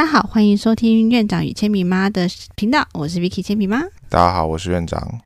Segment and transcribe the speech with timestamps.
[0.00, 2.26] 大家好，欢迎收听院长与铅笔妈的
[2.56, 3.82] 频道，我是 Vicky 铅笔妈。
[4.08, 5.20] 大家好，我是院长。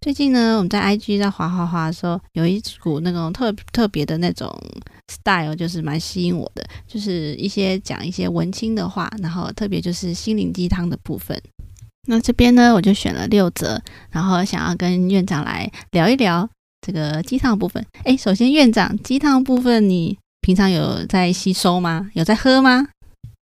[0.00, 4.52] 最近呢，我们在 IG 在滑滑滑的时候，有一股那种特特别的那种
[5.06, 11.40] style，就是蛮吸引我的，就是一些讲一些文青的话，然后特别就是心灵鸡汤的部分。
[12.08, 13.80] 那这边呢，我就选了六则，
[14.10, 16.50] 然后想要跟院长来聊一聊
[16.84, 17.86] 这个鸡汤部分。
[18.02, 22.10] 哎，首先院长，鸡汤部分你平常有在吸收吗？
[22.14, 22.88] 有在喝吗？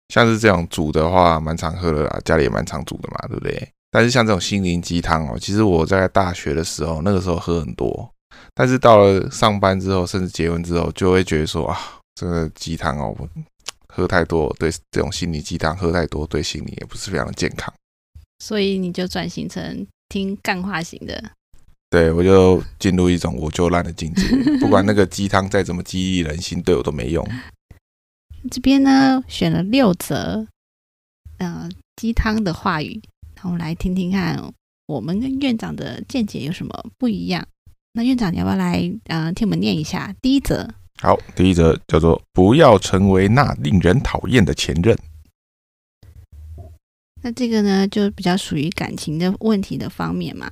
[0.10, 3.70] 像是这种煮的话，蛮常喝的啦，家里也蛮常煮的嘛，对不对？
[3.92, 8.08] 但是像这种心灵鸡汤哦，其实我在大学的时候，那个时候喝很多，
[8.54, 11.78] 但是到了上班之后，甚至结婚之后，就会觉得说啊，
[12.16, 13.16] 这个鸡汤哦，
[13.88, 17.74] 喝太多，对这种心灵鸡汤喝太多，对心理也不是非常的健康。
[18.40, 21.32] 所以你就转型成听干化型的。
[21.90, 24.24] 对，我就进入一种我就烂的境界，
[24.60, 27.28] 不管那个鸡汤再怎么激励人心，对我都没用。
[28.50, 30.48] 这边呢选了六则，
[31.38, 33.02] 呃，鸡汤的话语，
[33.36, 34.42] 那我们来听听看，
[34.86, 37.46] 我们跟院长的见解有什么不一样？
[37.94, 40.70] 那院长你要不要来，呃，听我们念一下第一则？
[41.02, 44.98] 好，第一则叫做“不要成为那令人讨厌的前任”。
[47.22, 50.52] 那这个呢，就比较属于感情的问题的方面嘛。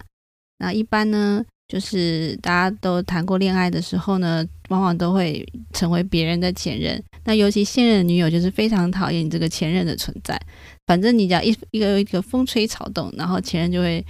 [0.57, 1.45] 那一般呢？
[1.67, 7.03] 就是大家都谈过恋爱的时候呢，往往都会成为别人的前任。
[7.25, 10.39] 那尤其现任女友就是非常讨厌你这个前任的存在。
[10.85, 14.05] 反正你只要一一个一个风吹草动，然后前任就会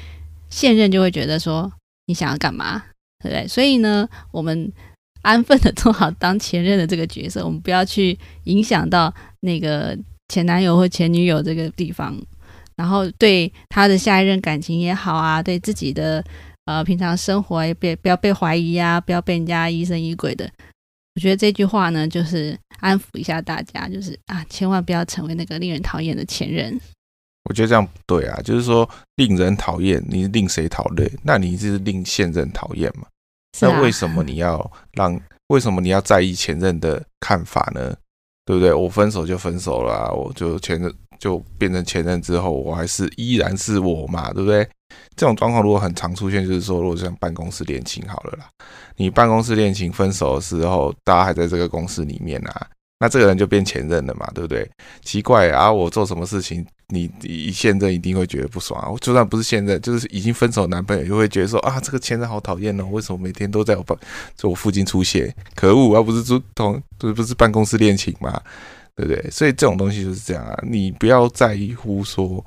[0.51, 1.71] 现任就会觉得说
[2.05, 2.83] 你想要干嘛，
[3.23, 3.47] 对不对？
[3.47, 4.71] 所以呢，我们
[5.23, 9.97] 安分的 做好当前任的这个角色，我们不要去影响到那个
[10.27, 12.15] 前男友或前女友这个地方。
[12.75, 16.23] 然后对他的下一任感情也好啊，对自己的。
[16.67, 20.47] 呃，平常生活也别不要被怀疑呀，不要被人家疑神疑鬼的。
[21.15, 26.79] 我觉得这句话呢，就是安抚一下大家，就是啊，千万不要成为那个令人讨厌的前任。
[27.45, 31.09] 我觉得这样不对啊，就是说令人讨厌，你令谁讨厌？
[31.23, 33.07] 那你是令现任讨厌嘛？
[33.61, 35.19] 那为什么你要让？
[35.47, 37.95] 为什么你要在意前任的看法呢？
[38.43, 38.73] 对不对？
[38.73, 44.67] 我分手就分手了，我就前任就变成前任之后，我还是依然是我嘛，对不对？
[45.15, 48.47] 这种状况如果很常出现，就是说，如果像办公室恋情好了啦，
[48.95, 52.67] 你办公室恋情分手的时候，大家还在这个公司里面啊，
[52.99, 54.69] 那这个人就变前任了嘛，对不对？
[55.03, 58.87] 奇怪啊，我做什么事情，你一现任一定会觉得不爽啊。
[59.01, 63.97] 就算不是现任，就是已经分手男朋友，就会觉得说啊，这个前任好讨厌哦，为什么每天都在我办
[64.35, 65.33] 在我附近出现？
[65.55, 68.41] 可恶，而不是住同不是不是办公室恋情嘛，
[68.97, 69.31] 对不对？
[69.31, 72.43] 所以这种东西就是这样啊，你不要在乎说。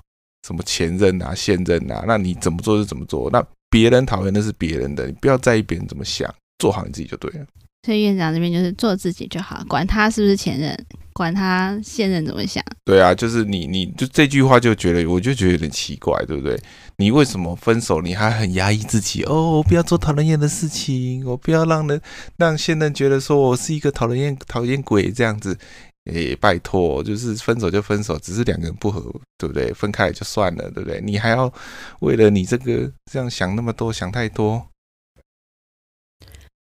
[0.46, 3.28] 什么前任啊、现任啊，那你怎么做就怎么做。
[3.30, 7.46] 那别人讨厌那是别人的，你不要在意别人怎么想，做好你自己就对了。
[7.84, 12.64] 所以院长这边就是做自己就好，管他是不是前任，管他现任怎么想。
[12.86, 16.58] 对啊，就是你，你就这句话就觉得，我就觉得有点奇怪，对不对？
[16.96, 19.22] 你为什么分手，你还很压抑自己？
[19.24, 22.00] 哦，我不要做讨人厌的事情，我不要让人
[22.38, 25.58] 让现任觉得说我是一个讨人厌讨厌鬼这样子。
[26.06, 29.02] 诶，拜托，就是分手就分手，只是两个人不合，
[29.36, 29.72] 对不对？
[29.74, 31.00] 分开就算了，对不对？
[31.02, 31.52] 你还要
[32.00, 34.66] 为了你这个这样想那么多，想太多。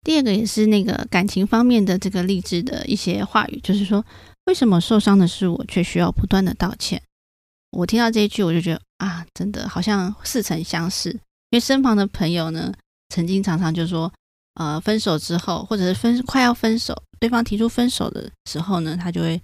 [0.01, 4.05] 第二个也是那个感情方面的这个励志的一些话语，就是说，
[4.45, 7.01] 为什么受伤的是我，却需要不断的道歉？
[7.71, 11.19] 我听到这一句，我就觉得啊，真的好像似曾相识，因
[11.51, 12.73] 为身旁的朋友呢，
[13.09, 14.11] 曾经常常就说。
[14.55, 19.41] 呃，分手之后，或者是分快要分手，对方提出分手的时候呢，他就会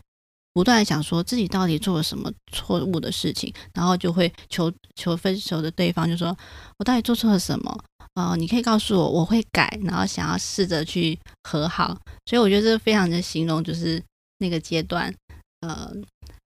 [0.54, 6.36] 不断想说自己到底做了什么错误的事情，然后就会求求分手的对方，就说
[6.78, 7.84] 我到底做错了什么？
[8.16, 11.98] 呃，你可以告诉我，我会改，然后想要试着去和好。
[12.26, 14.04] 所以我觉得这非常的形容，就是
[14.40, 15.14] 那个阶段，
[15.62, 15.92] 呃，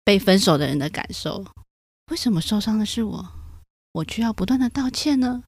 [0.05, 1.45] 被分手的人的感受。
[2.11, 3.27] 为什么受伤的是我？
[3.93, 5.43] 我需要不断的道歉呢？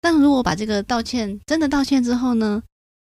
[0.00, 2.62] 但如果把这个道歉真的道歉之后呢，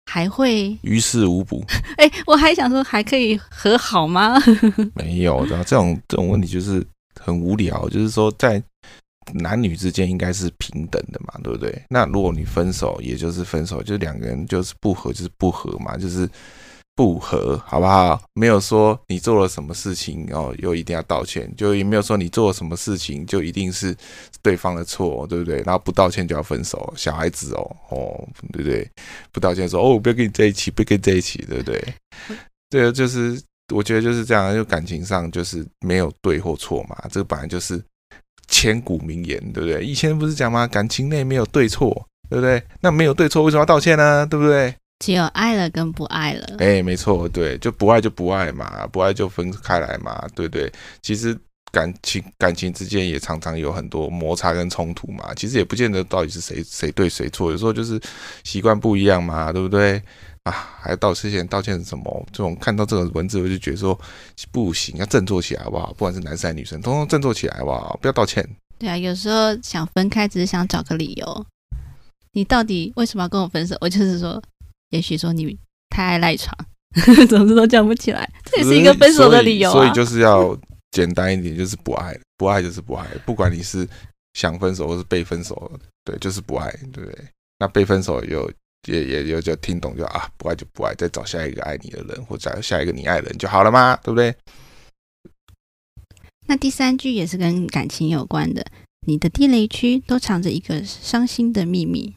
[0.06, 1.64] 还会于事无补？
[1.98, 4.38] 哎，我还想说还可以和好吗？
[4.96, 6.86] 没有的，这种这种问题就是
[7.20, 7.88] 很无聊。
[7.90, 8.62] 就是说，在
[9.34, 11.84] 男女之间应该是平等的嘛，对不对？
[11.90, 16.30] 那如果你分手，也就是分手，就两个人就是不和，就是不和嘛，就是。
[17.02, 18.22] 不合，好不好？
[18.36, 23.96] 没有说你做了什么事情哦，又一定要道歉，就也没有说你做了什么事情就一定是
[24.44, 25.64] 对方的错，对不对？
[25.66, 28.88] 然后不道歉就要分手，小孩子哦，哦，对不对？
[29.34, 31.94] 不道歉说哦，我不要跟你在一起，不要跟你在一起，对不对？
[32.70, 33.42] 对啊，就是
[33.74, 37.84] 我觉得就是这样，就感情上就是没有对或错嘛，这个本来就是
[38.48, 39.84] 千古名言，对不对？
[39.84, 40.68] 以前不是讲吗？
[40.68, 41.90] 感情内没有对错，
[42.30, 42.62] 对不对？
[42.80, 44.26] 那没有对错，为什么要道歉呢？
[44.28, 44.76] 对不对？
[45.02, 46.56] 只有爱了跟不爱了。
[46.60, 50.72] 哎，没错，对，就不爱就不爱嘛，不爱就分开来嘛，对不对？
[51.02, 51.36] 其实
[51.72, 55.34] 感情感情之间也常常有很多摩擦跟冲突嘛。
[55.36, 58.00] 其实也不见得到底是谁谁对谁错，有时候就是
[58.44, 60.02] 习惯不一样嘛，对不对？
[60.44, 62.28] 啊，还道歉道歉什么？
[62.32, 64.00] 这种看到这个文字，我就觉得说
[64.52, 65.88] 不行，要振作起来好不好？
[65.94, 67.98] 不管是男生还是女生，通通振作起来好不好？
[68.02, 68.48] 不要道歉。
[68.80, 71.46] 对啊，有时候想分开，只是想找个理由。
[72.34, 73.76] 你到底为什么要跟我分手？
[73.82, 74.42] 我就是说，
[74.92, 75.58] 也许说你
[75.90, 76.56] 太爱赖床，
[77.28, 79.70] 总之都讲不起来，这也是一个分手的理由。
[79.72, 80.58] 所以就是要
[80.92, 83.86] 简单一点，就是不爱，不爱就是不爱，不管你是
[84.34, 85.72] 想分手或是被分手，
[86.06, 87.18] 对，就是不爱，对不对？
[87.60, 88.50] 那被分手有。
[88.88, 93.96] 也也有就听懂就啊，不爱就不爱，再找下一个爱你的人，或者下一个你爱的人就好了吗？
[93.98, 94.36] 对不对？
[96.48, 98.66] 那第三句也是跟感情有关的，
[99.06, 102.16] 你的地雷区都藏着一个伤心的秘密。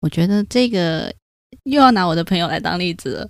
[0.00, 1.12] 我觉得这个
[1.64, 3.28] 又要拿我的朋友来当例子了。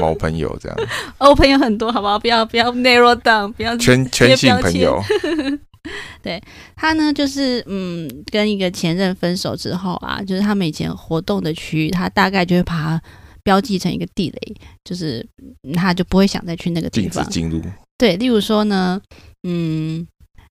[0.00, 0.78] 某朋友这样，
[1.18, 2.18] 哦，朋友很多，好不好？
[2.18, 5.00] 不要不要 narrow down，不要全全性朋友。
[6.22, 6.42] 对
[6.76, 13.02] 他呢，就是嗯，跟一个前任分手之后啊，就是他们以前活动的区域，他大概就会把它
[13.42, 15.26] 标记成一个地雷，就是
[15.74, 17.60] 他就不会想再去那个地方进入。
[17.98, 19.00] 对，例如说呢，
[19.42, 20.06] 嗯，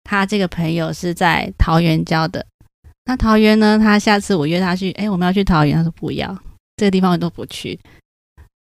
[0.04, 2.44] 他这个朋友是在桃园交的，
[3.06, 6.36] 那桃园呢，他下次我约他去，哎，我们要去桃园，他说不要，
[6.76, 7.78] 这个地方我都不去。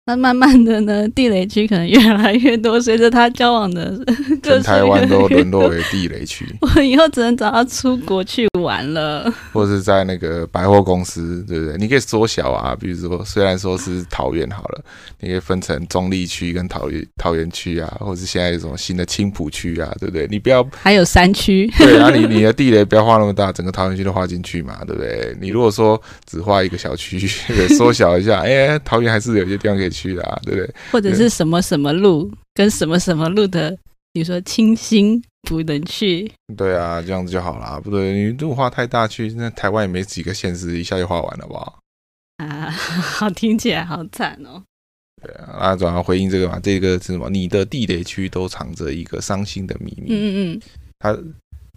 [0.07, 3.94] 那慢慢的呢，地雷区可能越来越多，随着他交往的，
[4.42, 6.45] 全台湾都沦落为地雷区。
[6.62, 11.75] 我以后只能找他出国去玩了， 或者是在那个百货公司，对不对？
[11.77, 14.81] 你可以缩小啊，比如说虽然说是桃园好了，
[15.19, 20.25] 你可以分成中立区跟桃园桃园区啊，或是现在有什么新的青浦区啊，对不对？
[20.31, 25.36] 你不要还有山区，对啊，你你的地雷不要画那么大，整个桃园区都画进去嘛，对不对？
[25.42, 27.19] 你如果说只画一个小区，
[27.77, 29.96] 缩小一下，哎，桃园还是有些地方可以。
[29.97, 30.75] 去的啊，对不对？
[30.91, 33.75] 或者是什么什么路跟什么什么路的，
[34.13, 36.31] 比如说清新不能去。
[36.55, 37.81] 对啊，这样子就好了。
[37.81, 41.73] 不对，你路画太大去，那台湾也没几个县市，一下就画完了吧？
[42.38, 42.69] 啊，
[43.01, 44.61] 好听起来好惨哦。
[45.23, 46.59] 对啊，那转而回应这个嘛？
[46.61, 47.29] 这个是什么？
[47.29, 50.07] 你的地雷区都藏着一个伤心的秘密。
[50.09, 50.61] 嗯嗯嗯，
[50.99, 51.17] 他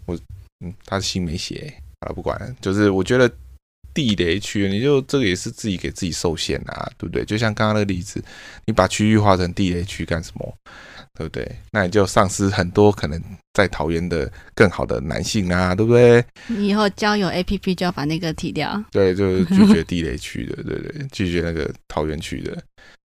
[0.06, 0.18] 我
[0.62, 3.30] 嗯，他的心没写啊，不管，就是我觉得。
[4.00, 7.24] 地雷区，你就这个也是自己给自己受限啊，对不对？
[7.24, 8.22] 就像刚刚那个例子，
[8.64, 10.54] 你把区域划成地雷区干什么？
[11.14, 11.56] 对不对？
[11.70, 13.20] 那你就丧失很多可能
[13.52, 16.24] 在桃园的更好的男性啊，对不对？
[16.46, 18.82] 你以后交友 A P P 就要把那个踢掉。
[18.90, 22.56] 对，就是拒绝地雷区的，对对，拒绝那个桃园区的。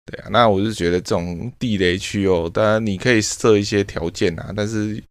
[0.05, 5.03] 对啊，那我是觉得这种地雷区哦，当然你可以设一些条件啊，但是。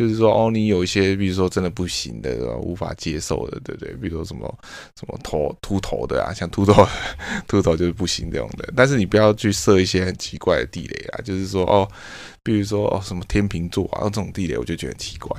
[0.00, 3.92] 就是说，哦，你有一些，比如说真的不行的，无法接受的，对不对？
[3.96, 4.48] 比如说什么
[4.98, 6.88] 什么头秃头的啊，像秃头，
[7.46, 8.72] 秃头就是不行这种的。
[8.74, 11.86] 但是你不要去设一些很奇怪的地雷啊，就是说，哦，
[12.42, 15.36] 比如说哦，什么天秤座啊这种地雷，我就觉得很奇怪，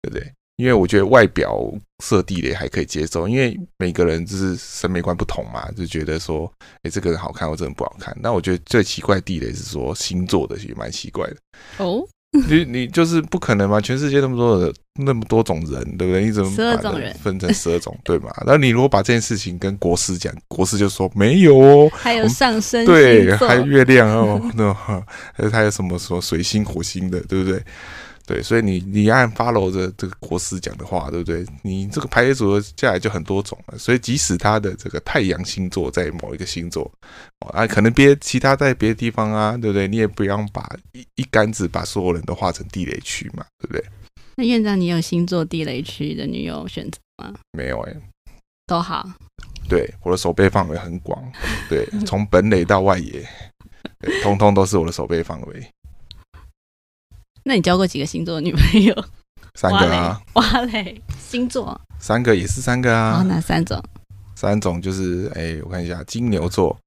[0.00, 0.32] 对不对？
[0.56, 1.70] 因为我觉得外表
[2.02, 6.50] 设地雷还可以接受，因为每个人就是审美观不同嘛，就觉得说，
[6.82, 8.16] 哎，这个人好看或者不好看。
[8.22, 11.36] 那我觉得最奇怪地雷是说星座的也蛮奇怪的
[11.76, 12.02] 哦。
[12.30, 13.80] 你你就是不可能嘛？
[13.80, 16.24] 全世界那么多的那么多种人，对不对？
[16.24, 16.52] 你怎么
[16.82, 18.30] 把人分成十二种，对嘛？
[18.46, 25.02] 那你如果把这件事情跟国师讲，国师就说没有哦， 还有上升对，还有月亮哦， 那还
[25.38, 27.62] 有还有什么什么水星、火星的，对不对？
[28.28, 31.46] 对，所以你你按 follow 着这个国师讲的话，对不对？
[31.62, 33.78] 你这个排列组合下来就很多种了。
[33.78, 36.92] 所以即使他的这个太阳星座在某一个星座，
[37.54, 39.88] 啊，可能别其他在别的地方啊，对不对？
[39.88, 43.82] 你也不要把一一竿子把所有人都画成地雷区嘛，对不对？
[44.36, 47.32] 那院长，你有星座地雷区的女友选择吗？
[47.52, 47.96] 没有哎，
[48.66, 49.08] 都好。
[49.70, 51.18] 对，我的手背范围很广，
[51.70, 53.26] 对，从本垒到外野，
[54.22, 55.66] 通通都是我的手背范围。
[57.48, 58.94] 那你交过几个星座的女朋友？
[59.54, 63.22] 三个啊，哇嘞，星座三个也是三个啊。
[63.22, 63.82] 哪三种？
[64.36, 66.78] 三种就是，哎，我看一下，金牛座，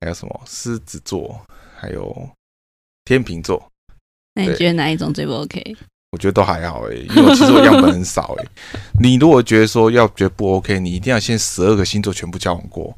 [0.00, 1.40] 还有什么狮子座，
[1.78, 2.28] 还有
[3.04, 3.64] 天秤座。
[4.34, 5.76] 那你觉得哪一种最不 OK？
[6.10, 8.44] 我觉得都还好哎，因为其实我样本很少哎。
[9.00, 12.92] 你如果觉得说要觉得不 OK，你一定要先十二个星座全部交往过，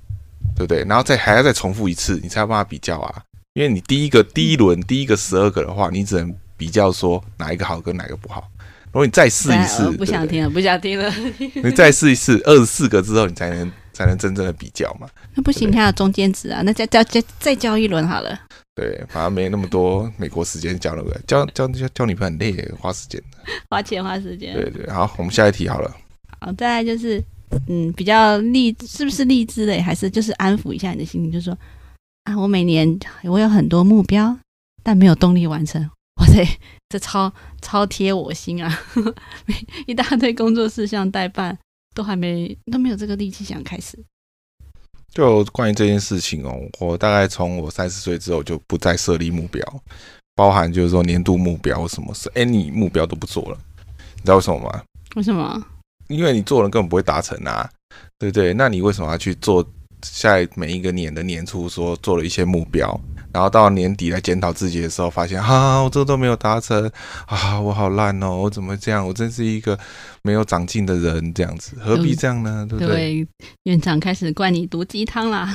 [0.56, 0.82] 对不对？
[0.84, 3.22] 然后再还要再重复一次，你才有办法比较啊。
[3.52, 6.34] 因为你第一个第一轮第一个十二个的话，你只能。
[6.56, 8.48] 比较说哪一个好跟哪个不好，
[8.86, 11.12] 如果你再试一次，不想听了，不想听了。
[11.62, 15.08] 你再试一次，二十四个之后，你才能才能真正的比较嘛。
[15.34, 18.38] 那不行，还有中间值啊，那再再再再交一轮好了。
[18.76, 23.22] 对，反正没那么多美国时间交了，交交交交女朋友很累，花时间
[23.70, 24.52] 花钱花时间。
[24.54, 25.94] 对对，好，我们下一题好了。
[26.40, 27.22] 好，再来就是
[27.68, 31.56] 嗯比较励，是不是励志类，还是就是安抚一下你的心情，就说
[32.24, 34.36] 啊，我每年我有很多目标，
[34.82, 35.88] 但没有动力完成。
[36.38, 38.80] 哇塞，这超超贴我心啊！
[39.86, 41.56] 一大堆工作事项代办，
[41.94, 43.98] 都还没都没有这个力气想开始。
[45.10, 49.62] 就关于这件事情哦，我大概从我三十岁之后就不再设立目标，
[50.34, 53.58] 包含就是说年度目标什么事，any 目标都不做了。
[54.16, 54.82] 你知道为什么吗？
[55.14, 55.64] 为什么？
[56.08, 57.70] 因为你做了根本不会达成啊，
[58.18, 58.52] 对不对？
[58.54, 59.64] 那你为什么要去做？
[60.20, 63.00] 在每一个年的年初说做了一些目标，
[63.34, 66.88] 然后到年底来检讨自己的时候，发现啊，我这个都没有达成
[67.26, 69.04] 啊，我好烂哦，我怎么这样？
[69.04, 69.76] 我真是一个
[70.22, 72.64] 没有长进的人，这样子何必这样呢？
[72.70, 73.26] 对不对？
[73.64, 75.52] 院长开始灌你毒鸡汤啦。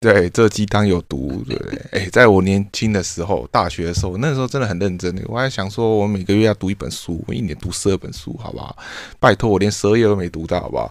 [0.00, 1.78] 对，这鸡汤有毒，对不对？
[1.90, 8.74] 哎，在我年轻的时候，大学的时候，那时候真的很认真的，我还想说，我每个月要读一本书，我一年读十二本书，好不好？
[9.20, 10.90] 拜托，我连十二页都没读到，好不好？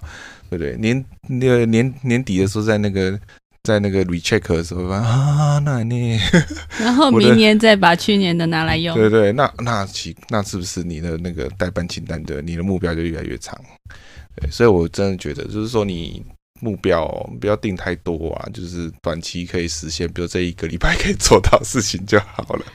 [0.50, 0.78] 对不对？
[0.78, 3.18] 年那个年年底的时候，在那个
[3.68, 6.18] 在那个 recheck 的时候，啊，那你，
[6.80, 13.60] 然后明年再把去年的拿来用，对对，那那其那是不是你的那个代办清单的你的目标就越来越长？
[14.38, 16.24] 对，所以我真的觉得，就是说你。
[16.60, 17.08] 目标
[17.40, 22.66] 不要定太多啊，就是短期可以实现，比如这一个礼拜可以做到事情就好了。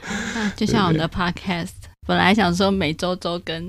[0.55, 1.71] 就像我们的 Podcast，
[2.07, 3.61] 本来想说每周周更，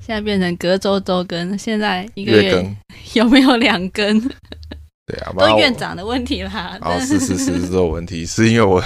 [0.00, 2.74] 现在变成隔周周更，现在一个月
[3.12, 4.18] 有没有两更？
[5.10, 6.78] 对啊，都院长的问题啦。
[6.82, 8.82] 哦，是是是是这个问题，是因为我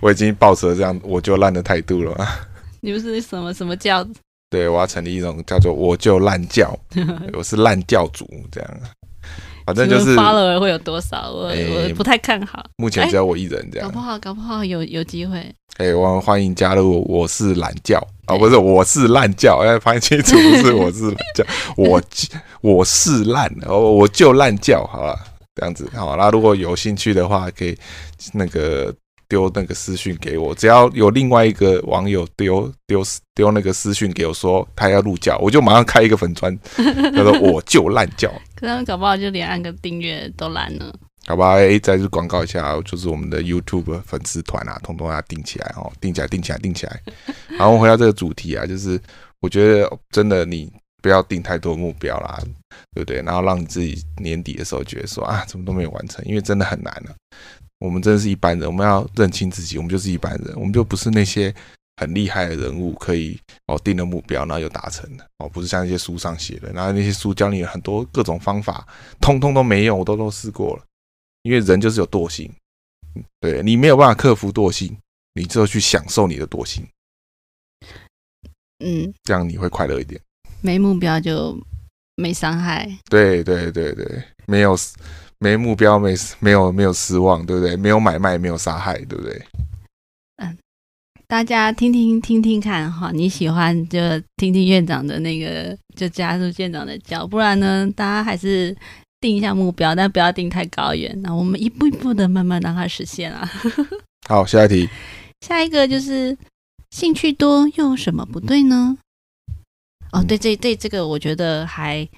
[0.00, 2.16] 我已经抱持了这样我就烂的态度了。
[2.80, 4.06] 你不是什么什么教？
[4.48, 6.78] 对，我要成立一种叫做我就烂教，
[7.34, 8.70] 我是烂教主这样。
[9.66, 12.64] 反正就是发了会有多少，我我不太看好。
[12.76, 15.52] 目前只有我一人这样，搞不好搞不好有有机会。
[15.78, 21.44] 哎，我们欢迎加入，我是懒教啊，不是我是烂教，哎，发现清楚不是我是懒教，
[21.76, 22.00] 我
[22.60, 25.18] 我是烂，我我就烂教，好了，
[25.56, 26.16] 这样子好。
[26.16, 27.76] 那如果有兴趣的话，可以
[28.32, 28.94] 那个。
[29.28, 33.02] 丢那个私讯给我，只要有另外一个网友丢丢
[33.34, 38.32] 丢那个私讯给我，说他要入教，我就马上开一个粉砖， 他说我就烂教。
[38.54, 40.94] 可他们搞不好就连按个订阅都懒了。
[41.26, 47.02] 好吧，哎，再次广告一下，就是我们的 YouTube 粉丝团啊，通通要订起来哦，订起来，订起来，订起来。
[47.58, 48.96] 然后回到这个主题啊，就是
[49.40, 50.72] 我觉得真的你
[51.02, 52.40] 不要定太多目标啦，
[52.94, 53.22] 对不对？
[53.22, 57.14] 然后让你自己年底的时候觉得说啊，怎么都没有完成，因为真的很难了。
[57.78, 61.54] 我们真的是一般人，我们要认清自己，我们就是一般人，我们就不是那些
[61.98, 68.86] 很厉害的人物，可以哦定了目标，然后又达成了哦，不是像那些书上写的，然后那些书教你很多各种方法，
[69.20, 70.82] 通通都没用，我都都试过了。
[71.42, 72.50] 因为人就是有惰性，
[73.40, 74.96] 对你没有办法克服惰性，
[75.34, 76.84] 你只有去享受你的惰性，
[78.84, 80.20] 嗯，这样你会快乐一点。
[80.60, 81.58] 没目标就
[82.16, 82.90] 没伤害。
[83.10, 84.76] 对对对对，没有。
[85.38, 87.76] 没目标，没没有没有失望，对不对？
[87.76, 89.42] 没有买卖，没有杀害，对不对？
[90.36, 90.56] 嗯，
[91.26, 94.00] 大家听听听听看哈，你喜欢就
[94.38, 98.74] 听听院长的那个，就加入院长的教，不然呢，大家还是
[99.20, 101.14] 定一下目标，但不要定太高远。
[101.20, 103.46] 那我们一步一步的慢慢让它实现啊。
[104.30, 104.88] 好，下一题。
[105.46, 106.34] 下一个就是
[106.92, 108.96] 兴趣多又有什么不对呢？
[110.12, 112.08] 哦，对，这对这个我觉得还。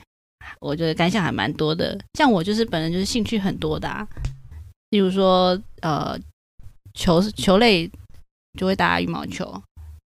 [0.61, 4.09] 我觉得感想还蛮多的，像我就是本人就是兴趣很多的，
[4.91, 6.19] 例如说呃
[6.95, 7.89] 球球类
[8.59, 9.63] 就会打羽毛球，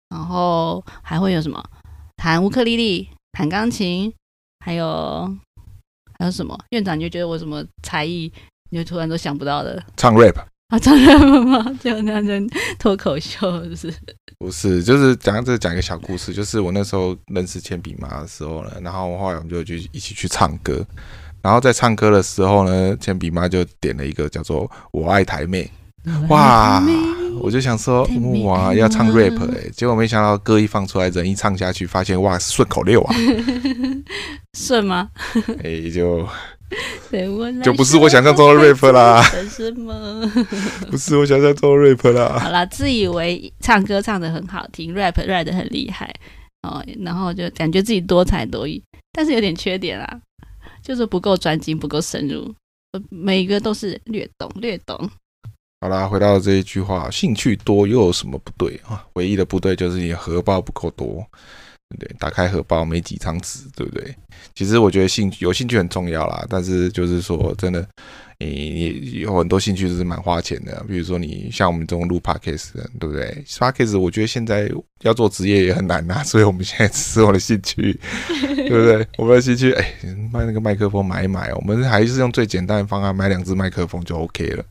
[0.09, 1.64] 然后还会有什么
[2.16, 4.12] 弹乌克丽丽、弹钢琴，
[4.59, 5.25] 还有
[6.19, 8.31] 还有什么院长你就觉得我什么才艺
[8.71, 10.37] 你就突然都想不到的，唱 rap。
[10.75, 11.78] 啊，唱 rap 吗？
[11.81, 12.45] 就那人
[12.81, 13.95] 脱口秀，是不是？
[14.38, 20.85] 不是，就是讲这讲一个小故事，就是我那时候认识铅笔妈的时候呢，然后后来我们就去一起去唱歌，
[21.43, 25.71] 然后在唱歌的时候呢，铅笔妈就点了一个叫做《我爱台妹》，
[26.26, 26.83] 哇，
[27.40, 28.02] 我就想说
[28.43, 33.14] 哇要唱 rap 哎，结果没想到歌一放出来，人一唱下去，发现哇顺口溜啊，
[34.59, 35.09] 顺吗？
[35.62, 36.26] 哎就。
[37.62, 40.21] 就不是我想象中的 rap 啦，什么？
[40.90, 42.38] 不是我想象中的 rap 啦。
[42.38, 46.12] 好啦，自以为唱歌唱的很好听，rap rap 的很厉害
[46.62, 50.21] 哦，然后就感觉自己多才多艺，但是有点缺点啦，
[50.83, 52.52] 就是不够专精，不够深入，
[53.11, 55.09] 每一个都是略懂略懂。
[55.80, 59.04] 好啦，回到这一句话，兴趣多又有什么不对啊？
[59.12, 61.25] 唯一的不对就是你荷包不够多。
[61.98, 64.14] 对，打开荷包没几张纸，对不对？
[64.54, 67.86] 其实我觉得兴趣有兴趣很重要啦，但是就是说真的。
[68.40, 74.70] 你有很多兴趣是蛮花钱的，比如说你像我们这种录 podcast 的，对不对？podcast 我觉得现在
[75.02, 77.98] 要做职业也很难呐， 所以我们现在只是我的兴趣，
[78.28, 79.06] 对不对？
[79.16, 79.94] 我们的兴趣，哎，
[80.32, 84.64] 买那个麦克风买一买，我们还是用最简单的方案，买两支麦克风就 OK 了。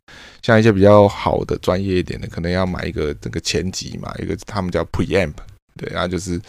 [0.43, 5.33] 像一些比较好的、专业一点的，可能要买一个这个前级嘛，一个他们叫 preamp，
[5.77, 6.39] 对，然后就是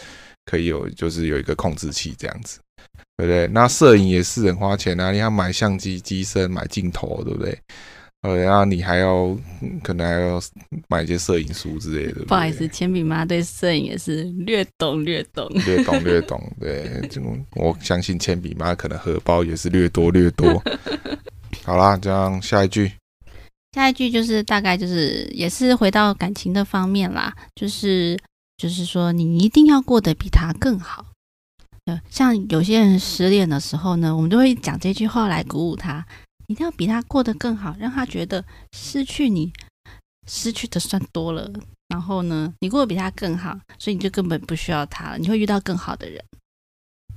[0.45, 2.59] 可以有，就是有一个控制器这样子。
[3.17, 3.47] 对不对？
[3.47, 5.13] 那摄影也是很花钱啊！
[5.13, 7.57] 你要买相机、机身、买镜头，对不对？
[8.23, 9.37] 呃，然后你还要
[9.85, 10.43] 可能还要
[10.89, 12.25] 买一些摄影书之类的。
[12.25, 16.53] 不好意思，铅笔妈对摄影也是略懂略懂，略懂略懂。
[16.59, 17.23] 对，就
[17.55, 20.61] 我相信铅笔妈可能荷包也是略多略多。
[21.63, 22.91] 好啦，这样下一句，
[23.73, 28.19] 下一句就是大概就是也是回到感情的方面啦，就是
[28.57, 31.07] 就是说你一定要过得比他更好。
[32.09, 36.03] 像有些人失恋的时候呢，我们都会讲这句话来鼓舞他，
[36.47, 38.43] 一定要比他过得更好，让他觉得
[38.73, 39.53] 失去你
[40.27, 41.51] 失去的算多了。
[41.89, 46.25] 然后呢，你过得比他更好，所以你就根本不需要他了，你会遇到更好的人。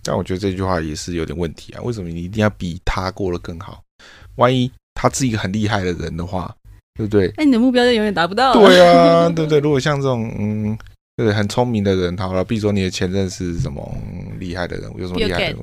[0.04, 3.82] 但我觉得这句话也是有点问题啊，为什么你一定要比他过得更好？
[4.36, 6.54] 万一他是一个很厉害的人的话，
[6.96, 7.32] 对不对？
[7.38, 8.52] 那你的目标就永远达不到。
[8.52, 9.60] 对啊， 对不对？
[9.60, 10.78] 如果像这种嗯。
[11.18, 13.98] 对，很聪明的人，好了，比如说你的前任是什么
[14.40, 15.58] 厉害的人物，有什么厉害的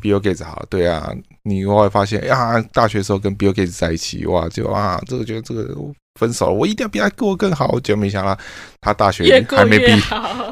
[0.00, 5.76] ？Bill Gates 好，对啊，你后来发现，呀，大学时候跟 Bill Gates 在一起，哇，就啊，这个觉得这个
[6.20, 7.80] 分手了，我一定要比他过更好。
[7.80, 8.38] 结果没想到
[8.80, 10.02] 他大学还没毕业，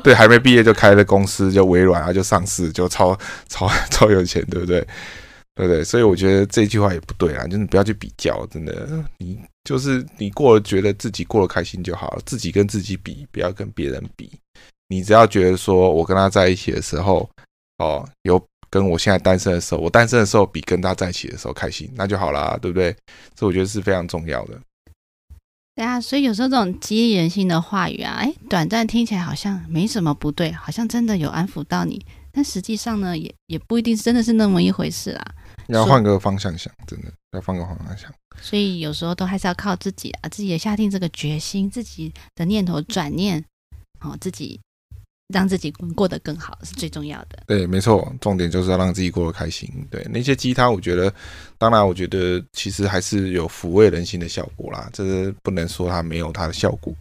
[0.03, 3.17] 对，还没毕业就开了公司，就微软啊，就上市，就超
[3.49, 4.85] 超 超有钱，对不对？
[5.55, 5.85] 对不对？
[5.85, 14.31] 所以我觉得这句话也不对啊，就是不要去比较，真的，你就是你过了觉得自己过得开心就好了，自己跟自己比，不要跟别人比。
[14.89, 17.29] 你只要觉得说我跟他在一起的时候，
[17.79, 22.95] 哦，有跟我现在单身的时候，我单身的时候比跟他在一起的时候开心，那就好了，对不对？
[23.35, 24.59] 这我觉得是非常重要的。
[25.75, 35.35] 对啊，所以有时候这种激励人心的话语啊，哎，短暂听起来好像没什么不对，好像真的有安抚到你，但实际上呢，也也不一定真的是那么一回事啦。
[35.69, 38.13] 要换个方向想，真的要换个方向想。
[38.41, 43.45] 所以有时候都还是要靠自己啊，自己也下定这个决心，自己的念头转念，
[44.01, 44.61] 哦，自己
[45.29, 47.43] 让自己过得更好是最重要的。
[47.47, 49.69] 对，没错，重点就是要让自己过得开心。
[49.91, 51.13] 对，那些鸡汤，我觉得，
[51.59, 54.91] 当然，我觉得其实还是有抚慰人心的效果啦。
[54.93, 56.95] 这是不能说它没有它的效果，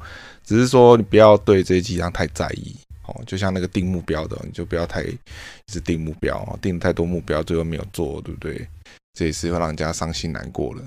[0.46, 2.76] 只是说你不要对这些鸡汤太在意。
[3.12, 5.18] 哦，就像那个定目标的，你就不要太一
[5.68, 8.68] 直定目标哦，定太多目标，最后没有做，对不对？
[9.14, 10.82] 这也是会让人家伤心难过的。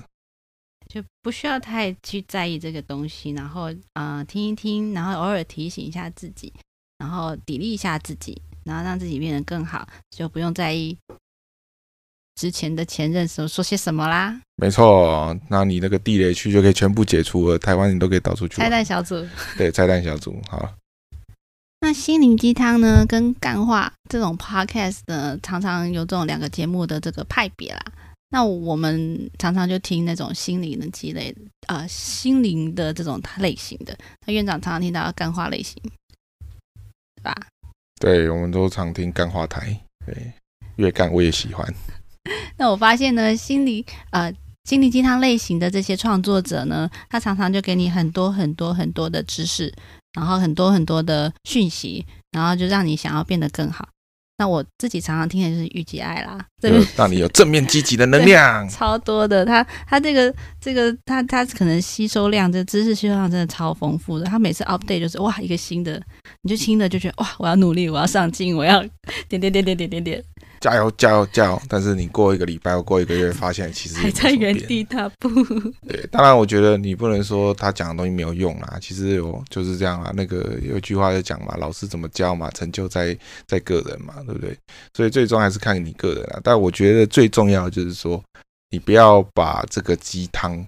[0.87, 6.53] 就不需要太去在意这个东西，然后呃听一听，然后偶尔提醒一下自己，
[6.99, 10.97] 然后砥砺一下自己，然后让自己变得更好，就不用在意
[12.35, 14.39] 之前的前任时候说些什么啦。
[14.55, 18.57] 没错，那你那个地雷区就可以全部解除了，台湾你都可以导出去。
[18.57, 20.71] 拆弹小组，对，拆弹小组，好。
[21.85, 27.79] 那心灵鸡汤呢，跟干话这种 podcast 呢，常常有这种两个节目的这个派别啦。
[28.29, 31.31] 那我们常常就听那种心灵的积累，
[31.67, 33.95] 呃，心灵的这种类型的。
[34.25, 35.79] 那院长常常听到干话类型，
[37.17, 37.35] 对吧？
[37.99, 40.33] 对，我们都常听干话台，对，
[40.77, 41.71] 越干我也喜欢。
[42.57, 49.71] 那我发现呢，心理呃心灵鸡汤类型的这些创作者呢，他常常就给你很多很多很多的知识。
[50.15, 53.87] 然后很多很多的讯息，然后就让你想要变得更好。
[54.37, 56.37] 那我自己常常听的就是遇见爱啦，
[56.97, 59.45] 让你有正面积极的能量， 超多的。
[59.45, 64.25] 他他这个这个他他可能吸收量，这知识吸收量真的超丰富的。
[64.25, 66.01] 他每次 update 就是哇一个新的，
[66.41, 68.83] 你就听的就觉得哇我要努力，我要上进，我要
[69.29, 70.23] 点点点点点点点。
[70.65, 71.61] 加油加油加油！
[71.69, 75.29] 但是你过一个礼拜或过一个月，发现其实还在原地踏步。
[75.87, 80.11] 对，当然我觉得你不能说他讲的东西没有用啊，其实有就是这样啊。
[80.15, 84.57] 那个有一句话就讲嘛，老师怎么教嘛，成就在在个人嘛，对不对？
[84.95, 86.39] 所以最终还是看你个人啊。
[86.43, 88.19] 但我觉得最重要就是说，
[88.71, 90.65] 你不要把这个鸡汤，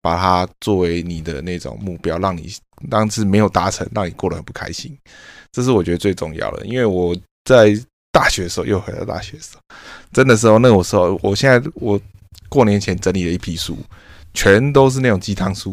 [0.00, 2.50] 把它作为你的那种目标，让你
[2.88, 4.96] 当时没有达成，让你过得很不开心。
[5.52, 7.78] 这是我觉得最重要的，因为我在。
[8.12, 9.60] 大学的时候又回到大学的时候，
[10.12, 12.00] 真的时候那个时候，我现在我
[12.48, 13.76] 过年前整理了一批书，
[14.34, 15.72] 全都是那种鸡汤书，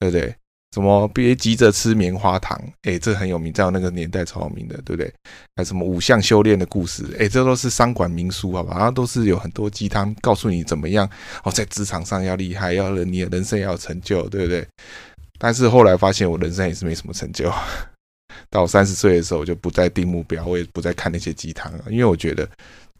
[0.00, 0.34] 对不对？
[0.72, 5.12] 什么别急着吃棉花糖，哎，这很有名，在我那个年代超有名的，对不对？
[5.56, 8.76] 还有什么五项修炼的故事，哎，这都是商管名书，好吧？
[8.76, 11.10] 然后都是有很多鸡汤，告诉你怎么样
[11.42, 14.64] 哦，在职场上要厉害，要人你的人生要有成就，对不对？
[15.40, 17.52] 但是后来发现，我人生也是没什么成就。
[18.48, 22.48] 到三十岁的时候，我就不再定目标，我也不再看那些鸡汤了，因为我觉得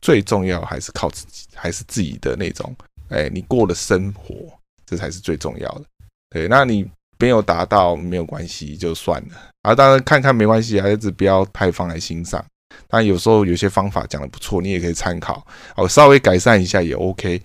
[0.01, 2.75] 最重要还是靠自己，还是自己的那种，
[3.09, 4.35] 哎，你过的生活，
[4.85, 5.85] 这才是最重要的。
[6.31, 9.51] 对，那你没有达到没有关系，就算了。
[9.63, 12.45] 啊，当然看看没关系，孩子不要太放在心上。
[12.87, 15.45] 但有时候有些方法讲的不错，你也可以参考，
[15.77, 17.41] 哦，稍微改善一下也 OK。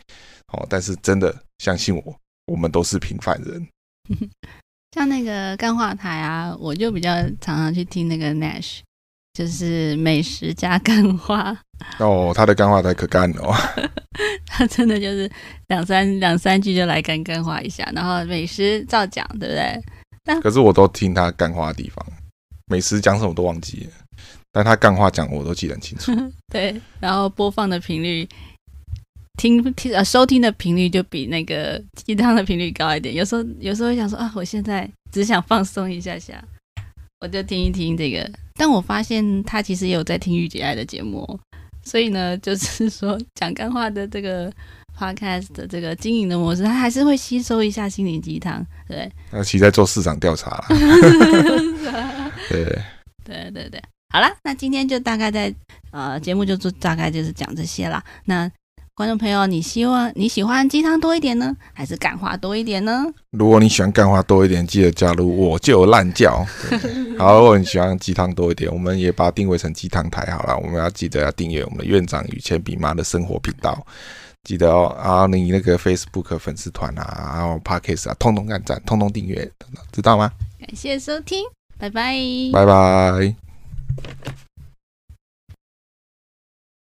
[0.53, 3.67] 哦，但是真的相信我，我们都是平凡人。
[4.95, 8.79] 像那个干话台啊，我就比较常常去听那个 Nash，
[9.33, 11.53] 就是美食加干话。
[11.99, 13.53] 哦，他的干话台可干哦。
[14.47, 15.29] 他真的就是
[15.67, 19.77] 两三两三句就来干干话一下，然后美食照讲，对不对？
[20.23, 22.05] 但可是我都听他干话的地方，
[22.67, 23.91] 美食讲什么都忘记了，
[24.53, 26.13] 但他干话讲我都记得很清楚。
[26.47, 28.25] 对，然后播放的频率。
[29.37, 33.13] 听听呃，收听的频率就比那个鸡汤的频率高一点。
[33.13, 36.43] 有时候有时候会想说啊，我现在只想放松一下下，
[37.19, 38.29] 我就听一听这个。
[38.55, 41.39] 但我发现他其实也有在听御姐爱的节目，
[41.83, 44.51] 所以呢，就是说讲干话的这个
[44.97, 49.11] podcast 的这个经营的模式，他还是会吸收一下心灵鸡汤，对。
[49.31, 50.65] 那其实在做市场调查了。
[52.47, 52.63] 对
[53.25, 53.81] 对对对，
[54.13, 55.53] 好了，那今天就大概在
[55.91, 58.01] 呃节目就做大概就是讲这些啦。
[58.23, 58.49] 那
[58.95, 63.05] 观众朋友，你希望你喜欢鸡汤多一点呢，还是干话多一点呢？
[63.31, 66.45] 如果你喜欢干话多一点，记得加入我就烂叫。
[67.19, 70.57] 好，如果你喜欢鸡汤多一点，我们也把它定位成鸡汤台好了。
[70.57, 73.85] 我们要记得要订阅我们的院长与铅笔妈的生活频道，
[74.45, 74.95] 记得哦。
[74.97, 79.51] 然后你那个 Facebook 粉丝团啊，然后 Podcast 啊，通通按赞，通通订阅，
[79.91, 80.31] 知道吗？
[80.57, 81.43] 感谢收听，
[81.77, 82.15] 拜拜，
[82.53, 83.35] 拜拜。